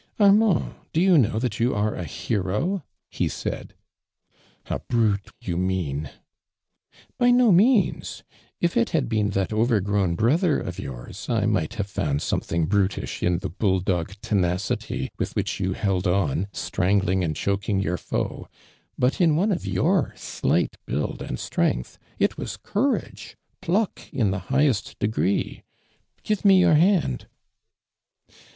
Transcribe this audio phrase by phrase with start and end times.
[0.19, 3.75] '•Armand, do you know that you area horoY" he Haid."
[4.75, 6.09] A brute, you mean
[7.19, 8.23] !""By no means!
[8.59, 12.65] If it had been tliat over grown brother of yours, I might have found something
[12.65, 17.97] brutish in the bull dog tenacity with wluch you lield fin, strangling und choking your
[17.97, 18.47] foe,
[18.97, 24.39] but in one of your slight liuild and strength, it was courage— pluck, in the
[24.49, 25.61] higlicst degree,
[26.25, 27.27] fiive me your hand